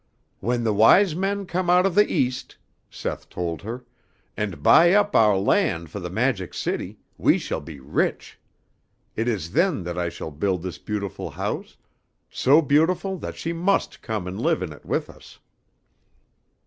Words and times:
"When 0.39 0.63
the 0.63 0.73
Wise 0.73 1.15
Men 1.15 1.45
come 1.45 1.69
out 1.69 1.85
of 1.85 1.93
the 1.93 2.11
East," 2.11 2.57
Seth 2.89 3.29
told 3.29 3.61
her, 3.61 3.85
"and 4.35 4.63
buy 4.63 4.93
up 4.93 5.13
ouah 5.13 5.37
land 5.37 5.91
fo' 5.91 5.99
the 5.99 6.09
Magic 6.09 6.55
City, 6.55 6.97
we 7.19 7.37
shall 7.37 7.61
be 7.61 7.79
rich. 7.79 8.39
It 9.15 9.27
is 9.27 9.51
then 9.51 9.83
that 9.83 9.99
I 9.99 10.09
shall 10.09 10.31
build 10.31 10.63
this 10.63 10.79
beautiful 10.79 11.29
house, 11.29 11.77
so 12.31 12.63
beautiful 12.63 13.19
that 13.19 13.35
she 13.37 13.53
must 13.53 14.01
come 14.01 14.25
and 14.25 14.41
live 14.41 14.63
in 14.63 14.73
it 14.73 14.83
with 14.87 15.07
us." 15.07 15.37